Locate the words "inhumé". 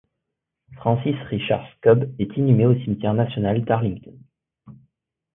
2.35-2.65